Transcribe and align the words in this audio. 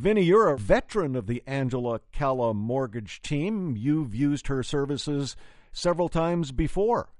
Vinny, 0.00 0.22
you're 0.22 0.48
a 0.48 0.56
veteran 0.56 1.14
of 1.14 1.26
the 1.26 1.42
Angela 1.46 2.00
Calla 2.10 2.54
mortgage 2.54 3.20
team. 3.20 3.76
You've 3.76 4.14
used 4.14 4.46
her 4.46 4.62
services 4.62 5.36
several 5.72 6.08
times 6.08 6.52
before. 6.52 7.10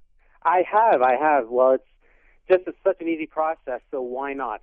I 0.43 0.63
have, 0.63 1.03
I 1.03 1.17
have. 1.17 1.51
Well, 1.51 1.73
it's 1.73 1.85
just 2.51 2.67
a, 2.67 2.73
such 2.83 3.03
an 3.03 3.09
easy 3.09 3.27
process, 3.27 3.83
so 3.91 4.01
why 4.01 4.33
not? 4.33 4.63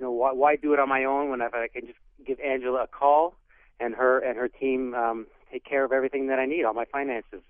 You 0.00 0.06
know, 0.06 0.10
why, 0.10 0.32
why 0.32 0.56
do 0.56 0.72
it 0.72 0.80
on 0.80 0.88
my 0.88 1.04
own 1.04 1.30
when 1.30 1.40
I 1.40 1.68
can 1.72 1.86
just 1.86 2.00
give 2.26 2.40
Angela 2.40 2.82
a 2.82 2.86
call 2.88 3.36
and 3.78 3.94
her 3.94 4.18
and 4.18 4.36
her 4.36 4.48
team 4.48 4.94
um, 4.94 5.28
take 5.52 5.64
care 5.64 5.84
of 5.84 5.92
everything 5.92 6.26
that 6.26 6.40
I 6.40 6.46
need, 6.46 6.64
all 6.64 6.74
my 6.74 6.86
finances. 6.86 7.42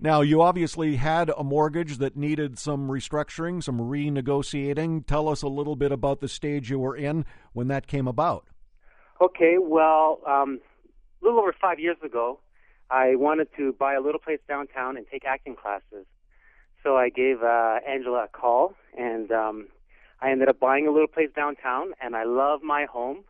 Now, 0.00 0.22
you 0.22 0.42
obviously 0.42 0.96
had 0.96 1.30
a 1.38 1.44
mortgage 1.44 1.98
that 1.98 2.16
needed 2.16 2.58
some 2.58 2.88
restructuring, 2.88 3.62
some 3.62 3.78
renegotiating. 3.78 5.06
Tell 5.06 5.28
us 5.28 5.42
a 5.42 5.48
little 5.48 5.76
bit 5.76 5.92
about 5.92 6.18
the 6.18 6.28
stage 6.28 6.70
you 6.70 6.80
were 6.80 6.96
in 6.96 7.24
when 7.52 7.68
that 7.68 7.86
came 7.86 8.08
about. 8.08 8.48
Okay, 9.18 9.56
well, 9.58 10.20
um, 10.26 10.60
a 11.22 11.24
little 11.24 11.40
over 11.40 11.54
five 11.58 11.78
years 11.78 11.96
ago, 12.04 12.38
I 12.90 13.16
wanted 13.16 13.48
to 13.56 13.72
buy 13.72 13.94
a 13.94 14.00
little 14.00 14.20
place 14.20 14.40
downtown 14.46 14.98
and 14.98 15.06
take 15.10 15.24
acting 15.24 15.56
classes. 15.56 16.06
So 16.82 16.96
I 16.96 17.08
gave 17.08 17.42
uh, 17.42 17.78
Angela 17.88 18.24
a 18.24 18.28
call, 18.28 18.74
and 18.96 19.32
um, 19.32 19.68
I 20.20 20.30
ended 20.30 20.48
up 20.48 20.60
buying 20.60 20.86
a 20.86 20.90
little 20.90 21.08
place 21.08 21.30
downtown. 21.34 21.92
And 22.00 22.14
I 22.14 22.24
love 22.24 22.62
my 22.62 22.84
home, 22.84 23.24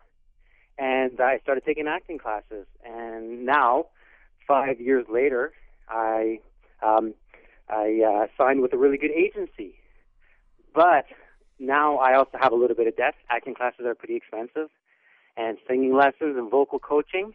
and 0.77 1.21
I 1.21 1.39
started 1.39 1.65
taking 1.65 1.87
acting 1.87 2.19
classes. 2.19 2.67
And 2.85 3.47
now, 3.47 3.87
five 4.47 4.81
years 4.81 5.07
later, 5.09 5.53
I 5.89 6.41
um, 6.83 7.15
I 7.69 8.03
uh, 8.03 8.27
signed 8.37 8.61
with 8.61 8.73
a 8.73 8.77
really 8.77 8.99
good 8.99 9.13
agency. 9.13 9.77
But 10.75 11.07
now 11.61 11.97
I 11.99 12.15
also 12.17 12.39
have 12.41 12.53
a 12.53 12.57
little 12.57 12.77
bit 12.77 12.89
of 12.89 12.97
debt. 12.97 13.15
Acting 13.31 13.55
classes 13.55 13.87
are 13.87 13.95
pretty 13.95 14.17
expensive, 14.17 14.69
and 15.37 15.59
singing 15.69 15.95
lessons 15.95 16.37
and 16.37 16.51
vocal 16.51 16.79
coaching. 16.79 17.35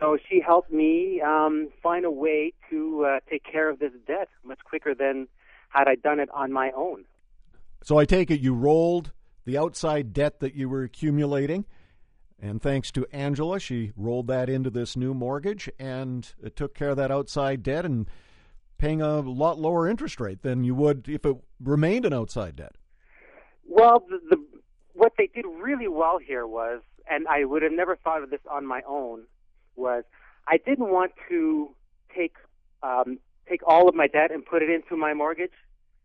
So 0.00 0.16
she 0.28 0.40
helped 0.40 0.72
me 0.72 1.20
um, 1.20 1.68
find 1.82 2.04
a 2.04 2.10
way 2.10 2.52
to 2.70 3.04
uh, 3.04 3.20
take 3.28 3.44
care 3.44 3.68
of 3.68 3.80
this 3.80 3.92
debt 4.06 4.28
much 4.44 4.60
quicker 4.64 4.94
than 4.94 5.26
had 5.70 5.88
I 5.88 5.96
done 5.96 6.20
it 6.20 6.28
on 6.32 6.52
my 6.52 6.70
own. 6.76 7.04
So 7.82 7.98
I 7.98 8.04
take 8.04 8.30
it 8.30 8.40
you 8.40 8.54
rolled 8.54 9.12
the 9.44 9.58
outside 9.58 10.12
debt 10.12 10.40
that 10.40 10.54
you 10.54 10.68
were 10.68 10.82
accumulating, 10.82 11.64
and 12.40 12.62
thanks 12.62 12.92
to 12.92 13.06
Angela, 13.12 13.58
she 13.58 13.92
rolled 13.96 14.28
that 14.28 14.48
into 14.48 14.70
this 14.70 14.96
new 14.96 15.14
mortgage 15.14 15.68
and 15.78 16.32
it 16.42 16.54
took 16.54 16.74
care 16.74 16.90
of 16.90 16.96
that 16.96 17.10
outside 17.10 17.62
debt 17.62 17.84
and 17.84 18.08
paying 18.78 19.02
a 19.02 19.20
lot 19.20 19.58
lower 19.58 19.88
interest 19.88 20.20
rate 20.20 20.42
than 20.42 20.62
you 20.62 20.74
would 20.74 21.08
if 21.08 21.26
it 21.26 21.36
remained 21.60 22.06
an 22.06 22.12
outside 22.12 22.54
debt. 22.54 22.76
Well, 23.66 24.04
the, 24.08 24.20
the 24.30 24.44
what 24.94 25.12
they 25.18 25.28
did 25.34 25.44
really 25.60 25.88
well 25.88 26.18
here 26.18 26.46
was, 26.46 26.80
and 27.10 27.26
I 27.28 27.44
would 27.44 27.62
have 27.62 27.72
never 27.72 27.96
thought 27.96 28.22
of 28.22 28.30
this 28.30 28.40
on 28.50 28.66
my 28.66 28.82
own, 28.86 29.22
was 29.76 30.04
I 30.46 30.58
didn't 30.58 30.90
want 30.90 31.12
to 31.28 31.70
take 32.14 32.34
um, 32.82 33.18
take 33.48 33.60
all 33.66 33.88
of 33.88 33.94
my 33.94 34.06
debt 34.06 34.30
and 34.30 34.44
put 34.44 34.62
it 34.62 34.70
into 34.70 34.96
my 34.96 35.14
mortgage. 35.14 35.52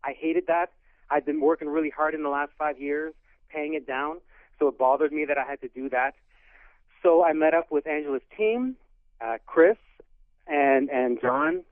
I 0.02 0.12
hated 0.12 0.46
that. 0.48 0.72
I've 1.10 1.26
been 1.26 1.40
working 1.40 1.68
really 1.68 1.90
hard 1.90 2.14
in 2.14 2.22
the 2.22 2.28
last 2.28 2.52
five 2.58 2.80
years 2.80 3.14
paying 3.48 3.74
it 3.74 3.86
down, 3.86 4.20
so 4.58 4.68
it 4.68 4.78
bothered 4.78 5.12
me 5.12 5.24
that 5.26 5.38
I 5.38 5.44
had 5.44 5.60
to 5.60 5.68
do 5.68 5.88
that. 5.90 6.14
So 7.02 7.24
I 7.24 7.32
met 7.32 7.54
up 7.54 7.70
with 7.70 7.86
Angela's 7.86 8.22
team, 8.36 8.76
uh, 9.20 9.38
Chris 9.46 9.76
and 10.46 10.90
and 10.90 11.20
John. 11.20 11.64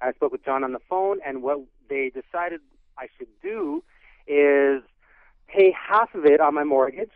I 0.00 0.12
spoke 0.12 0.32
with 0.32 0.44
John 0.44 0.64
on 0.64 0.72
the 0.72 0.80
phone, 0.90 1.20
and 1.24 1.42
what 1.42 1.60
they 1.88 2.10
decided 2.10 2.60
I 2.98 3.06
should 3.16 3.28
do 3.40 3.82
is 4.26 4.82
pay 5.46 5.72
half 5.72 6.14
of 6.14 6.24
it 6.24 6.40
on 6.40 6.54
my 6.54 6.64
mortgage, 6.64 7.12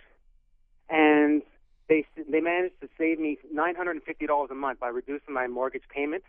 and 0.88 1.42
they 1.88 2.04
they 2.30 2.40
managed 2.40 2.80
to 2.80 2.88
save 2.98 3.18
me 3.18 3.38
nine 3.52 3.74
hundred 3.76 3.92
and 3.92 4.02
fifty 4.02 4.26
dollars 4.26 4.50
a 4.50 4.54
month 4.54 4.80
by 4.80 4.88
reducing 4.88 5.32
my 5.32 5.46
mortgage 5.46 5.84
payment, 5.88 6.24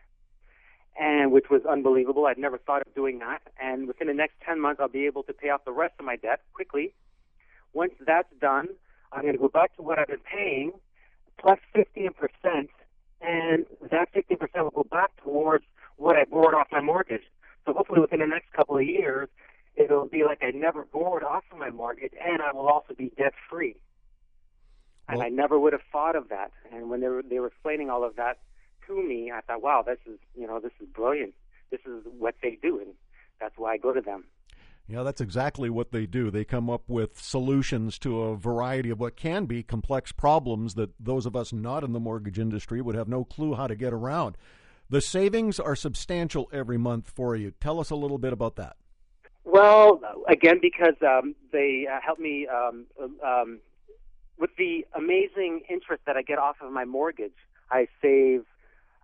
and 1.00 1.32
which 1.32 1.50
was 1.50 1.62
unbelievable. 1.66 2.26
I'd 2.26 2.38
never 2.38 2.58
thought 2.58 2.86
of 2.86 2.94
doing 2.94 3.20
that. 3.20 3.42
And 3.62 3.88
within 3.88 4.08
the 4.08 4.14
next 4.14 4.36
ten 4.46 4.60
months, 4.60 4.80
I'll 4.82 4.88
be 4.88 5.06
able 5.06 5.23
to 5.23 5.34
pay 5.34 5.50
off 5.50 5.66
the 5.66 5.72
rest 5.72 5.96
of 6.00 6.06
my 6.06 6.16
debt 6.16 6.42
quickly. 6.54 6.94
Once 7.73 7.94
that's 8.06 8.32
done, 8.40 8.67
I'm 9.12 9.22
going 9.22 9.34
to 9.34 9.40
go 9.40 9.50
back 9.50 9.76
to 9.76 9.82
what 9.82 10.00
I've 10.00 10.08
been 10.08 10.20
paying 10.20 10.72
plus 11.40 11.60
fifteen 11.73 12.12
percent, 12.14 12.70
and 13.22 13.66
that 13.92 14.10
fifteen 14.14 14.38
percent 14.38 14.64
will 14.64 14.84
go 14.84 14.88
back 14.90 15.12
towards 15.23 15.66
what 15.98 16.16
I 16.16 16.26
borrowed 16.26 16.54
off 16.54 16.67
my 16.72 16.82
mortgage. 16.82 17.23
So 17.66 17.73
hopefully, 17.73 18.00
within 18.00 18.20
the 18.20 18.28
next 18.28 18.54
couple 18.54 18.78
of 18.78 18.84
years, 18.84 19.28
it'll 19.76 20.08
be 20.08 20.23
like 20.23 20.40
I 20.42 20.52
never 20.52 20.86
borrowed 20.86 21.23
off 21.23 21.44
of 21.52 21.58
my 21.58 21.70
mortgage, 21.70 22.14
and 22.23 22.42
I 22.42 22.52
will 22.54 22.67
also 22.67 22.94
be 22.94 23.12
debt 23.17 23.34
free. 23.50 23.76
And 25.10 25.23
I 25.23 25.30
never 25.30 25.58
would 25.58 25.73
have 25.73 25.82
thought 25.92 26.16
of 26.16 26.30
that. 26.30 26.52
And 26.72 26.90
when 26.90 27.02
they 27.02 27.08
were 27.08 27.23
they 27.23 27.40
were 27.40 27.48
explaining 27.48 27.90
all 27.90 28.04
of 28.04 28.16
that 28.18 28.40
to 28.88 29.02
me, 29.02 29.32
I 29.32 29.42
thought, 29.42 29.62
wow, 29.62 29.84
this 29.86 30.00
is 30.06 30.20
you 30.36 30.48
know 30.48 30.60
this 30.60 30.73
is 30.82 30.88
brilliant. 30.88 31.34
This 31.72 31.82
is 31.86 32.04
what 32.18 32.36
they 32.42 32.58
do, 32.62 32.80
and 32.80 32.94
that's 33.40 33.58
why 33.58 33.73
I 33.73 33.78
go 33.78 33.94
to 33.94 34.02
them. 34.02 34.26
Yeah, 34.90 35.04
that's 35.04 35.20
exactly 35.20 35.70
what 35.70 35.92
they 35.92 36.06
do. 36.06 36.32
They 36.32 36.46
come 36.46 36.70
up 36.70 36.84
with 36.88 37.20
solutions 37.20 38.00
to 38.00 38.22
a 38.22 38.38
variety 38.38 38.90
of 38.90 39.02
what 39.02 39.17
can 39.17 39.46
be 39.46 39.62
complex 39.62 40.14
problems 40.14 40.76
that 40.76 40.92
those 40.98 41.26
of 41.26 41.36
us 41.36 41.52
not 41.52 41.84
in 41.84 41.92
the 41.92 42.00
mortgage 42.00 42.40
industry 42.40 42.82
would 42.82 42.96
have 42.96 43.10
no 43.10 43.26
clue 43.26 43.56
how 43.56 43.67
to 43.67 43.76
get 43.76 43.92
around. 43.92 44.38
The 44.90 45.02
savings 45.02 45.60
are 45.60 45.76
substantial 45.76 46.50
every 46.54 46.78
month 46.78 47.10
for 47.10 47.36
you. 47.36 47.52
Tell 47.60 47.82
us 47.82 47.90
a 47.90 47.96
little 47.96 48.17
bit 48.17 48.32
about 48.32 48.56
that. 48.56 48.78
Well, 49.44 50.00
again, 50.30 50.60
because 50.62 50.96
um, 51.06 51.36
they 51.52 51.86
uh, 51.92 52.00
help 52.02 52.20
me 52.20 52.48
um, 52.48 52.86
um, 53.26 53.60
with 54.39 54.52
the 54.58 54.86
amazing 54.95 55.61
interest 55.70 56.03
that 56.05 56.17
I 56.17 56.21
get 56.21 56.37
off 56.37 56.58
of 56.61 56.71
my 56.71 56.86
mortgage. 56.86 57.33
I 57.71 57.87
save 58.02 58.45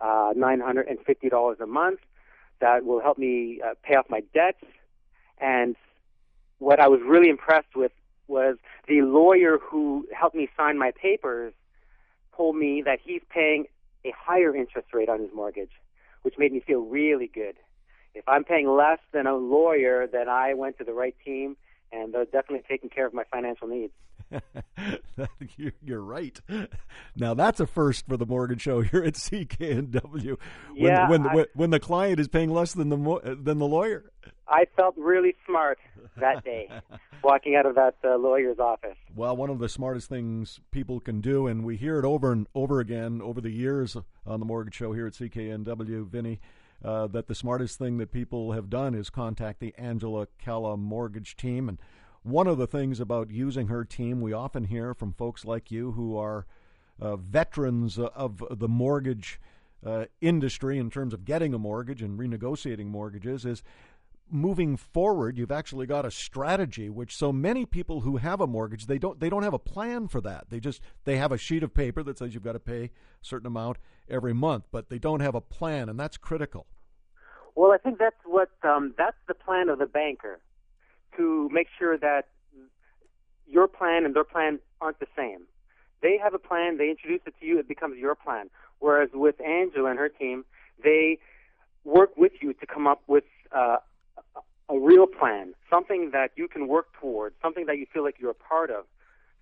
uh, 0.00 0.32
$950 0.36 1.60
a 1.60 1.66
month. 1.66 2.00
That 2.60 2.84
will 2.84 3.00
help 3.00 3.18
me 3.18 3.60
uh, 3.64 3.74
pay 3.82 3.94
off 3.94 4.06
my 4.08 4.22
debts. 4.32 4.64
And 5.38 5.76
what 6.58 6.80
I 6.80 6.88
was 6.88 7.00
really 7.04 7.28
impressed 7.28 7.74
with 7.74 7.92
was 8.26 8.56
the 8.88 9.02
lawyer 9.02 9.58
who 9.58 10.06
helped 10.16 10.36
me 10.36 10.48
sign 10.56 10.78
my 10.78 10.92
papers 10.92 11.52
told 12.36 12.56
me 12.56 12.82
that 12.84 12.98
he's 13.02 13.22
paying 13.28 13.66
a 14.04 14.12
higher 14.16 14.54
interest 14.54 14.88
rate 14.92 15.08
on 15.08 15.20
his 15.20 15.30
mortgage, 15.34 15.70
which 16.22 16.34
made 16.38 16.52
me 16.52 16.60
feel 16.60 16.80
really 16.80 17.26
good. 17.26 17.56
If 18.14 18.28
I'm 18.28 18.44
paying 18.44 18.68
less 18.68 19.00
than 19.12 19.26
a 19.26 19.36
lawyer, 19.36 20.06
then 20.06 20.28
I 20.28 20.54
went 20.54 20.78
to 20.78 20.84
the 20.84 20.92
right 20.92 21.16
team 21.24 21.56
and 21.92 22.14
they're 22.14 22.24
definitely 22.24 22.62
taking 22.68 22.90
care 22.90 23.06
of 23.06 23.14
my 23.14 23.24
financial 23.24 23.68
needs. 23.68 23.92
You're 25.82 26.02
right. 26.02 26.40
Now 27.16 27.34
that's 27.34 27.60
a 27.60 27.66
first 27.66 28.06
for 28.06 28.16
the 28.16 28.26
mortgage 28.26 28.62
show 28.62 28.80
here 28.80 29.02
at 29.02 29.14
CKNW. 29.14 30.12
When, 30.14 30.38
yeah, 30.76 31.08
when, 31.08 31.26
I, 31.26 31.46
when 31.54 31.70
the 31.70 31.80
client 31.80 32.20
is 32.20 32.28
paying 32.28 32.50
less 32.50 32.72
than 32.72 32.88
the 32.88 33.36
than 33.40 33.58
the 33.58 33.66
lawyer. 33.66 34.10
I 34.48 34.66
felt 34.76 34.94
really 34.96 35.34
smart 35.46 35.78
that 36.18 36.44
day 36.44 36.68
walking 37.22 37.56
out 37.56 37.66
of 37.66 37.74
that 37.76 37.96
uh, 38.04 38.16
lawyer's 38.16 38.58
office. 38.58 38.96
Well, 39.14 39.36
one 39.36 39.50
of 39.50 39.58
the 39.58 39.68
smartest 39.68 40.08
things 40.08 40.60
people 40.70 41.00
can 41.00 41.20
do, 41.20 41.46
and 41.46 41.64
we 41.64 41.76
hear 41.76 41.98
it 41.98 42.04
over 42.04 42.30
and 42.32 42.46
over 42.54 42.80
again 42.80 43.20
over 43.22 43.40
the 43.40 43.50
years 43.50 43.96
on 44.26 44.40
the 44.40 44.46
mortgage 44.46 44.74
show 44.74 44.92
here 44.92 45.06
at 45.06 45.14
CKNW, 45.14 46.06
Vinny. 46.08 46.40
Uh, 46.84 47.06
that 47.06 47.28
the 47.28 47.34
smartest 47.34 47.78
thing 47.78 47.96
that 47.96 48.12
people 48.12 48.52
have 48.52 48.68
done 48.68 48.94
is 48.94 49.08
contact 49.08 49.58
the 49.58 49.74
Angela 49.78 50.26
Calla 50.38 50.76
mortgage 50.76 51.34
team. 51.34 51.66
And 51.66 51.78
one 52.24 52.46
of 52.46 52.56
the 52.56 52.66
things 52.66 53.00
about 53.00 53.30
using 53.30 53.68
her 53.68 53.84
team, 53.84 54.20
we 54.20 54.32
often 54.32 54.64
hear 54.64 54.94
from 54.94 55.12
folks 55.12 55.44
like 55.44 55.70
you 55.70 55.92
who 55.92 56.16
are 56.16 56.46
uh, 56.98 57.16
veterans 57.16 57.98
of 57.98 58.42
the 58.50 58.68
mortgage 58.68 59.38
uh, 59.84 60.06
industry 60.22 60.78
in 60.78 60.90
terms 60.90 61.12
of 61.12 61.26
getting 61.26 61.52
a 61.52 61.58
mortgage 61.58 62.00
and 62.00 62.18
renegotiating 62.18 62.86
mortgages, 62.86 63.44
is 63.44 63.62
moving 64.30 64.74
forward 64.74 65.36
you've 65.36 65.52
actually 65.52 65.84
got 65.84 66.06
a 66.06 66.10
strategy 66.10 66.88
which 66.88 67.14
so 67.14 67.30
many 67.30 67.66
people 67.66 68.00
who 68.00 68.16
have 68.16 68.40
a 68.40 68.46
mortgage 68.46 68.86
they 68.86 68.98
don't 68.98 69.20
they 69.20 69.28
don't 69.28 69.42
have 69.42 69.52
a 69.52 69.58
plan 69.58 70.08
for 70.08 70.22
that. 70.22 70.46
They 70.48 70.60
just 70.60 70.80
they 71.04 71.18
have 71.18 71.30
a 71.30 71.36
sheet 71.36 71.62
of 71.62 71.74
paper 71.74 72.02
that 72.02 72.16
says 72.16 72.32
you've 72.32 72.42
got 72.42 72.52
to 72.52 72.58
pay 72.58 72.84
a 72.84 72.90
certain 73.20 73.46
amount 73.46 73.76
every 74.08 74.32
month 74.32 74.64
but 74.72 74.88
they 74.88 74.98
don't 74.98 75.20
have 75.20 75.34
a 75.34 75.42
plan 75.42 75.90
and 75.90 76.00
that's 76.00 76.16
critical. 76.16 76.66
Well 77.54 77.70
i 77.70 77.76
think 77.76 77.98
that's 77.98 78.16
what 78.24 78.48
um, 78.62 78.94
that's 78.96 79.18
the 79.28 79.34
plan 79.34 79.68
of 79.68 79.78
the 79.78 79.86
banker 79.86 80.40
to 81.16 81.48
make 81.52 81.68
sure 81.78 81.96
that 81.98 82.28
your 83.46 83.68
plan 83.68 84.04
and 84.04 84.14
their 84.14 84.24
plan 84.24 84.58
aren't 84.80 84.98
the 85.00 85.06
same 85.16 85.42
they 86.02 86.18
have 86.22 86.34
a 86.34 86.38
plan 86.38 86.78
they 86.78 86.90
introduce 86.90 87.20
it 87.26 87.34
to 87.40 87.46
you 87.46 87.58
it 87.58 87.68
becomes 87.68 87.98
your 87.98 88.14
plan 88.14 88.48
whereas 88.78 89.10
with 89.12 89.40
angela 89.40 89.90
and 89.90 89.98
her 89.98 90.08
team 90.08 90.44
they 90.82 91.18
work 91.84 92.16
with 92.16 92.32
you 92.40 92.52
to 92.54 92.66
come 92.66 92.86
up 92.86 93.02
with 93.06 93.24
uh, 93.52 93.76
a 94.68 94.78
real 94.78 95.06
plan, 95.06 95.54
something 95.68 96.10
that 96.12 96.30
you 96.36 96.48
can 96.48 96.66
work 96.68 96.86
towards, 97.00 97.36
something 97.42 97.66
that 97.66 97.78
you 97.78 97.86
feel 97.92 98.02
like 98.02 98.16
you're 98.18 98.30
a 98.30 98.34
part 98.34 98.70
of, 98.70 98.84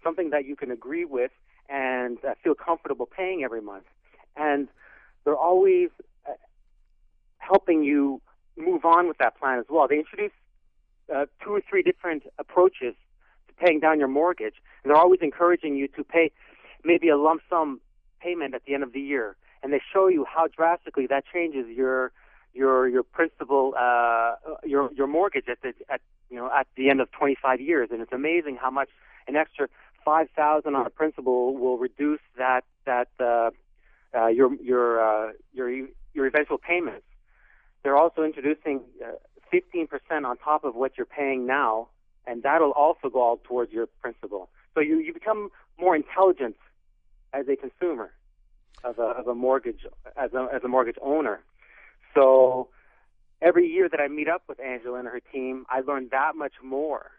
something 0.02 0.30
that 0.30 0.44
you 0.46 0.56
can 0.56 0.70
agree 0.70 1.04
with 1.04 1.30
and 1.68 2.18
uh, 2.24 2.34
feel 2.42 2.54
comfortable 2.54 3.06
paying 3.06 3.44
every 3.44 3.62
month. 3.62 3.84
And 4.36 4.68
they're 5.24 5.36
always 5.36 5.90
uh, 6.28 6.32
helping 7.38 7.84
you 7.84 8.20
move 8.56 8.84
on 8.84 9.06
with 9.06 9.18
that 9.18 9.38
plan 9.38 9.58
as 9.58 9.66
well. 9.70 9.86
They 9.88 9.98
introduce 9.98 10.32
uh, 11.14 11.26
two 11.42 11.50
or 11.50 11.60
three 11.68 11.82
different 11.82 12.24
approaches 12.38 12.94
to 13.48 13.54
paying 13.54 13.80
down 13.80 13.98
your 13.98 14.08
mortgage, 14.08 14.54
and 14.82 14.90
they're 14.90 15.00
always 15.00 15.20
encouraging 15.22 15.76
you 15.76 15.88
to 15.88 16.04
pay 16.04 16.30
maybe 16.84 17.08
a 17.08 17.16
lump 17.16 17.42
sum 17.48 17.80
payment 18.20 18.54
at 18.54 18.64
the 18.64 18.74
end 18.74 18.82
of 18.82 18.92
the 18.92 19.00
year, 19.00 19.36
and 19.62 19.72
they 19.72 19.80
show 19.92 20.08
you 20.08 20.24
how 20.24 20.46
drastically 20.46 21.06
that 21.06 21.24
changes 21.32 21.66
your 21.68 22.12
your 22.54 22.88
your 22.88 23.02
principal 23.02 23.74
uh, 23.78 24.34
your 24.64 24.90
your 24.92 25.06
mortgage 25.06 25.48
at 25.48 25.60
the 25.62 25.72
at 25.88 26.00
you 26.30 26.36
know 26.36 26.50
at 26.52 26.66
the 26.76 26.90
end 26.90 27.00
of 27.00 27.10
25 27.12 27.60
years, 27.60 27.88
and 27.90 28.00
it's 28.00 28.12
amazing 28.12 28.56
how 28.60 28.70
much 28.70 28.88
an 29.26 29.36
extra 29.36 29.68
five 30.04 30.28
thousand 30.36 30.74
on 30.74 30.86
a 30.86 30.90
principal 30.90 31.56
will 31.56 31.78
reduce 31.78 32.20
that 32.36 32.64
that 32.84 33.08
uh, 33.20 33.50
uh, 34.14 34.26
your 34.26 34.54
your 34.56 35.02
uh, 35.02 35.32
your 35.52 35.70
your 36.14 36.26
eventual 36.26 36.58
payments. 36.58 37.06
They're 37.82 37.96
also 37.96 38.22
introducing 38.22 38.82
uh, 39.04 39.12
15% 39.52 40.24
on 40.24 40.36
top 40.38 40.64
of 40.64 40.74
what 40.74 40.92
you're 40.96 41.06
paying 41.06 41.46
now, 41.46 41.88
and 42.26 42.42
that'll 42.42 42.72
also 42.72 43.08
go 43.08 43.20
all 43.20 43.40
towards 43.44 43.72
your 43.72 43.86
principal. 44.00 44.48
So 44.74 44.80
you, 44.80 44.98
you 44.98 45.12
become 45.12 45.50
more 45.78 45.94
intelligent 45.94 46.56
as 47.32 47.46
a 47.48 47.56
consumer 47.56 48.12
of 48.84 48.98
a, 48.98 49.02
of 49.02 49.28
a 49.28 49.34
mortgage 49.34 49.86
as 50.16 50.32
a, 50.32 50.48
as 50.52 50.62
a 50.64 50.68
mortgage 50.68 50.96
owner. 51.02 51.40
So 52.14 52.68
every 53.40 53.66
year 53.66 53.88
that 53.88 54.00
I 54.00 54.08
meet 54.08 54.28
up 54.28 54.42
with 54.48 54.60
Angela 54.60 54.98
and 54.98 55.08
her 55.08 55.20
team, 55.20 55.66
I 55.68 55.80
learn 55.80 56.08
that 56.10 56.36
much 56.36 56.54
more 56.62 57.10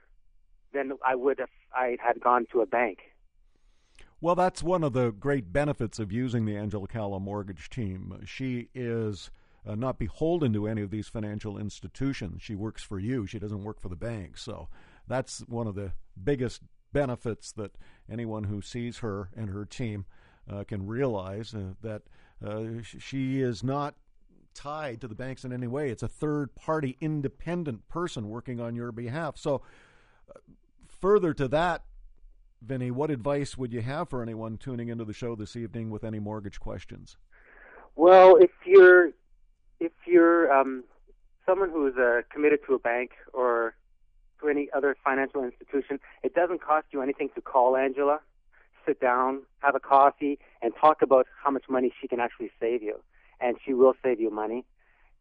than 0.73 0.93
I 1.05 1.15
would 1.15 1.39
if 1.39 1.49
I 1.75 1.97
had 2.03 2.19
gone 2.19 2.47
to 2.51 2.61
a 2.61 2.65
bank. 2.65 2.99
Well, 4.21 4.35
that's 4.35 4.63
one 4.63 4.83
of 4.83 4.93
the 4.93 5.11
great 5.11 5.51
benefits 5.51 5.99
of 5.99 6.11
using 6.11 6.45
the 6.45 6.55
Angela 6.55 6.87
Calla 6.87 7.19
mortgage 7.19 7.69
team. 7.69 8.21
She 8.25 8.69
is 8.73 9.31
uh, 9.65 9.75
not 9.75 9.99
beholden 9.99 10.53
to 10.53 10.67
any 10.67 10.81
of 10.81 10.91
these 10.91 11.07
financial 11.07 11.57
institutions. 11.57 12.41
She 12.41 12.55
works 12.55 12.83
for 12.83 12.99
you. 12.99 13.25
She 13.25 13.39
doesn't 13.39 13.63
work 13.63 13.79
for 13.79 13.89
the 13.89 13.95
bank. 13.95 14.37
So 14.37 14.67
that's 15.07 15.39
one 15.47 15.67
of 15.67 15.75
the 15.75 15.93
biggest 16.21 16.61
benefits 16.91 17.51
that 17.53 17.71
anyone 18.09 18.45
who 18.45 18.61
sees 18.61 18.99
her 18.99 19.29
and 19.35 19.49
her 19.49 19.65
team 19.65 20.05
uh, 20.51 20.63
can 20.63 20.85
realize 20.85 21.53
uh, 21.53 21.73
that 21.81 22.03
uh, 22.45 22.81
she 22.83 23.41
is 23.41 23.63
not 23.63 23.95
tied 24.53 25.01
to 25.01 25.07
the 25.07 25.15
banks 25.15 25.43
in 25.43 25.51
any 25.51 25.67
way. 25.67 25.89
It's 25.89 26.03
a 26.03 26.07
third 26.07 26.55
party 26.55 26.97
independent 27.01 27.87
person 27.87 28.29
working 28.29 28.59
on 28.59 28.75
your 28.75 28.91
behalf. 28.91 29.37
So, 29.37 29.61
uh, 30.29 30.39
further 30.87 31.33
to 31.33 31.47
that, 31.47 31.83
Vinny, 32.61 32.91
what 32.91 33.11
advice 33.11 33.57
would 33.57 33.73
you 33.73 33.81
have 33.81 34.09
for 34.09 34.21
anyone 34.21 34.57
tuning 34.57 34.89
into 34.89 35.03
the 35.03 35.13
show 35.13 35.35
this 35.35 35.55
evening 35.55 35.89
with 35.89 36.03
any 36.03 36.19
mortgage 36.19 36.59
questions? 36.59 37.17
Well, 37.95 38.37
if 38.37 38.51
you're 38.65 39.11
if 39.79 39.91
you're 40.05 40.51
um, 40.51 40.83
someone 41.45 41.69
who 41.69 41.87
is 41.87 41.95
uh, 41.97 42.21
committed 42.31 42.59
to 42.67 42.73
a 42.73 42.79
bank 42.79 43.11
or 43.33 43.75
to 44.41 44.49
any 44.49 44.69
other 44.75 44.95
financial 45.03 45.43
institution, 45.43 45.99
it 46.23 46.33
doesn't 46.33 46.61
cost 46.61 46.87
you 46.91 47.01
anything 47.01 47.29
to 47.35 47.41
call 47.41 47.75
Angela, 47.75 48.19
sit 48.85 48.99
down, 48.99 49.41
have 49.59 49.75
a 49.75 49.79
coffee, 49.79 50.39
and 50.61 50.73
talk 50.79 51.01
about 51.01 51.27
how 51.43 51.51
much 51.51 51.63
money 51.69 51.91
she 52.01 52.07
can 52.07 52.19
actually 52.19 52.51
save 52.59 52.83
you 52.83 52.99
and 53.39 53.57
she 53.65 53.73
will 53.73 53.93
save 54.03 54.19
you 54.19 54.31
money. 54.31 54.65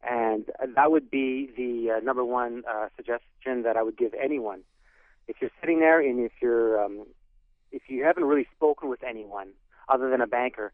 And 0.09 0.47
that 0.75 0.91
would 0.91 1.11
be 1.11 1.51
the 1.57 1.97
uh, 1.97 2.01
number 2.01 2.25
one 2.25 2.63
uh, 2.69 2.89
suggestion 2.97 3.63
that 3.63 3.77
I 3.77 3.83
would 3.83 3.97
give 3.97 4.13
anyone. 4.21 4.63
If 5.29 5.37
you're 5.41 5.51
sitting 5.61 5.79
there 5.81 6.01
and 6.01 6.19
if 6.21 6.33
you're 6.41 6.83
um, 6.85 7.07
if 7.71 7.83
you 7.89 8.05
haven't 8.05 8.25
really 8.25 8.47
spoken 8.55 8.89
with 8.89 9.03
anyone 9.05 9.51
other 9.89 10.11
than 10.11 10.21
a 10.21 10.27
banker, 10.27 10.73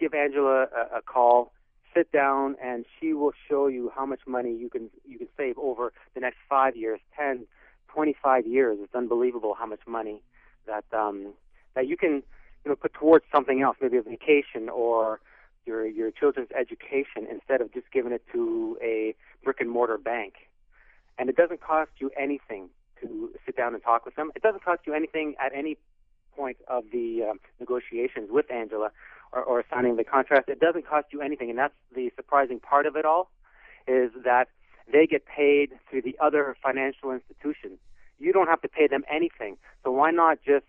give 0.00 0.14
Angela 0.14 0.64
a, 0.64 0.98
a 0.98 1.02
call. 1.02 1.52
Sit 1.96 2.12
down, 2.12 2.56
and 2.62 2.84
she 3.00 3.14
will 3.14 3.32
show 3.48 3.68
you 3.68 3.90
how 3.96 4.04
much 4.04 4.20
money 4.26 4.54
you 4.54 4.68
can 4.68 4.90
you 5.06 5.16
can 5.16 5.28
save 5.34 5.56
over 5.56 5.94
the 6.14 6.20
next 6.20 6.36
five 6.46 6.76
years, 6.76 7.00
ten, 7.16 7.46
twenty-five 7.88 8.46
years. 8.46 8.76
It's 8.82 8.94
unbelievable 8.94 9.54
how 9.58 9.64
much 9.64 9.80
money 9.86 10.22
that 10.66 10.84
um, 10.92 11.32
that 11.74 11.88
you 11.88 11.96
can 11.96 12.22
you 12.64 12.70
know 12.70 12.76
put 12.76 12.92
towards 12.92 13.24
something 13.32 13.62
else, 13.62 13.78
maybe 13.80 13.96
a 13.96 14.02
vacation 14.02 14.68
or 14.68 15.20
your 15.64 15.86
your 15.86 16.10
children's 16.10 16.50
education 16.50 17.26
instead 17.30 17.62
of 17.62 17.72
just 17.72 17.90
giving 17.92 18.12
it 18.12 18.22
to 18.32 18.76
a 18.82 19.14
brick 19.42 19.60
and 19.60 19.70
mortar 19.70 19.96
bank. 19.96 20.34
And 21.18 21.30
it 21.30 21.36
doesn't 21.36 21.62
cost 21.62 21.92
you 21.98 22.10
anything 22.18 22.68
to 23.00 23.30
sit 23.46 23.56
down 23.56 23.72
and 23.72 23.82
talk 23.82 24.04
with 24.04 24.16
them. 24.16 24.32
It 24.36 24.42
doesn't 24.42 24.62
cost 24.62 24.82
you 24.86 24.92
anything 24.92 25.34
at 25.40 25.52
any 25.54 25.78
point 26.36 26.58
of 26.68 26.84
the 26.92 27.22
um, 27.30 27.40
negotiations 27.58 28.28
with 28.30 28.50
Angela 28.50 28.90
or, 29.32 29.42
or 29.42 29.64
signing 29.70 29.96
the 29.96 30.04
contract. 30.04 30.48
It 30.48 30.60
doesn't 30.60 30.86
cost 30.86 31.08
you 31.12 31.20
anything, 31.20 31.50
and 31.50 31.58
that's 31.58 31.74
the 31.94 32.10
surprising 32.16 32.60
part 32.60 32.86
of 32.86 32.96
it 32.96 33.04
all, 33.04 33.30
is 33.86 34.10
that 34.24 34.48
they 34.92 35.06
get 35.06 35.26
paid 35.26 35.72
through 35.90 36.02
the 36.02 36.16
other 36.20 36.56
financial 36.62 37.12
institutions. 37.12 37.78
You 38.18 38.32
don't 38.32 38.48
have 38.48 38.62
to 38.62 38.68
pay 38.68 38.86
them 38.86 39.04
anything, 39.10 39.56
so 39.84 39.90
why 39.90 40.10
not 40.10 40.38
just 40.44 40.64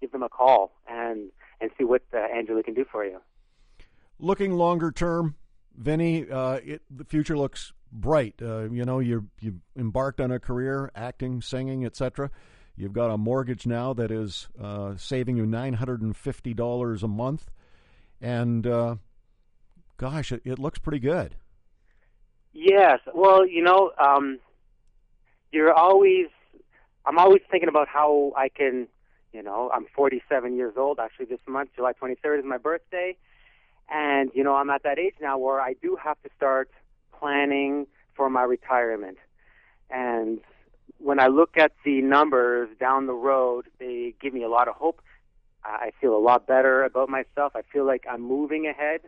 give 0.00 0.12
them 0.12 0.22
a 0.22 0.28
call 0.28 0.72
and 0.86 1.30
and 1.60 1.70
see 1.78 1.84
what 1.84 2.02
uh, 2.12 2.18
Angela 2.18 2.62
can 2.62 2.74
do 2.74 2.84
for 2.90 3.04
you? 3.04 3.20
looking 4.22 4.52
longer 4.52 4.90
term, 4.90 5.34
Vinny, 5.76 6.30
uh, 6.30 6.60
it, 6.64 6.82
the 6.90 7.04
future 7.04 7.36
looks 7.36 7.72
bright. 7.90 8.36
Uh, 8.40 8.70
you 8.70 8.84
know, 8.84 9.00
you 9.00 9.28
you 9.40 9.60
embarked 9.76 10.20
on 10.20 10.30
a 10.30 10.38
career 10.38 10.90
acting, 10.94 11.42
singing, 11.42 11.84
etc. 11.84 12.30
You've 12.76 12.92
got 12.94 13.10
a 13.10 13.18
mortgage 13.18 13.66
now 13.66 13.92
that 13.94 14.10
is 14.10 14.48
uh, 14.58 14.96
saving 14.96 15.36
you 15.36 15.44
nine 15.44 15.74
hundred 15.74 16.00
and 16.00 16.16
fifty 16.16 16.54
dollars 16.54 17.02
a 17.02 17.08
month, 17.08 17.50
and 18.22 18.66
uh, 18.66 18.96
gosh, 19.98 20.32
it, 20.32 20.40
it, 20.44 20.58
looks 20.58 20.78
pretty 20.78 21.00
good. 21.00 21.36
Yes, 22.54 23.00
well, 23.14 23.46
you 23.46 23.62
know, 23.62 23.92
um, 23.98 24.38
you're 25.50 25.72
always. 25.72 26.28
I'm 27.04 27.18
always 27.18 27.42
thinking 27.50 27.68
about 27.68 27.88
how 27.88 28.32
I 28.36 28.48
can. 28.48 28.88
You 29.32 29.42
know, 29.42 29.70
I'm 29.74 29.86
47 29.94 30.56
years 30.56 30.74
old. 30.76 30.98
Actually, 30.98 31.26
this 31.26 31.40
month, 31.46 31.70
July 31.74 31.92
23rd, 31.92 32.40
is 32.40 32.44
my 32.44 32.58
birthday 32.58 33.16
and, 33.92 34.30
you 34.34 34.42
know, 34.42 34.54
I'm 34.54 34.70
at 34.70 34.82
that 34.84 34.98
age 34.98 35.14
now 35.20 35.38
where 35.38 35.60
I 35.60 35.74
do 35.74 35.96
have 36.02 36.20
to 36.22 36.30
start 36.36 36.70
planning 37.18 37.86
for 38.14 38.30
my 38.30 38.42
retirement. 38.42 39.18
And 39.90 40.40
when 40.98 41.20
I 41.20 41.26
look 41.26 41.56
at 41.56 41.72
the 41.84 42.00
numbers 42.00 42.70
down 42.80 43.06
the 43.06 43.14
road, 43.14 43.66
they 43.78 44.14
give 44.20 44.32
me 44.32 44.42
a 44.42 44.48
lot 44.48 44.68
of 44.68 44.74
hope. 44.74 45.02
I 45.80 45.92
feel 46.00 46.16
a 46.16 46.18
lot 46.18 46.46
better 46.46 46.84
about 46.84 47.08
myself. 47.08 47.52
I 47.54 47.62
feel 47.72 47.86
like 47.86 48.04
I'm 48.10 48.22
moving 48.22 48.66
ahead. 48.66 49.00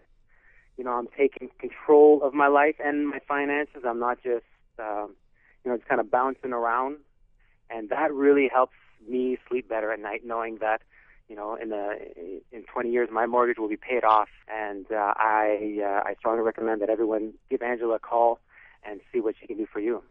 You 0.77 0.85
know, 0.85 0.93
I'm 0.93 1.09
taking 1.17 1.51
control 1.59 2.23
of 2.23 2.35
my 2.35 2.49
life 2.49 2.77
and 2.85 3.09
my 3.09 3.21
finances. 3.27 3.83
I'm 3.87 4.01
not 4.01 4.23
just, 4.23 4.45
um, 4.79 5.15
you 5.65 5.71
know, 5.71 5.77
just 5.77 5.89
kind 5.89 6.01
of 6.01 6.11
bouncing 6.11 6.53
around. 6.53 6.97
And 7.71 7.89
that 7.91 8.13
really 8.13 8.49
helps 8.53 8.75
me 9.09 9.39
sleep 9.49 9.69
better 9.69 9.93
at 9.93 10.01
night, 10.01 10.23
knowing 10.25 10.59
that 10.61 10.83
you 11.29 11.37
know, 11.37 11.57
in 11.61 11.71
the 11.71 11.97
in 12.53 12.65
20 12.65 12.91
years, 12.91 13.09
my 13.11 13.27
mortgage 13.27 13.59
will 13.59 13.69
be 13.69 13.77
paid 13.77 14.05
off, 14.05 14.29
and 14.49 14.87
uh, 14.93 15.15
I 15.17 15.81
uh, 15.83 16.09
I 16.09 16.15
strongly 16.19 16.43
recommend 16.43 16.83
that 16.83 16.91
everyone 16.91 17.33
give 17.49 17.63
Angela 17.63 17.95
a 17.95 17.99
call 17.99 18.41
and 18.85 19.01
see 19.13 19.21
what 19.21 19.35
she 19.41 19.47
can 19.47 19.57
do 19.57 19.67
for 19.67 19.81
you. 19.81 20.03